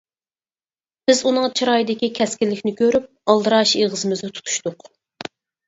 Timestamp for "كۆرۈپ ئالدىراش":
2.81-3.77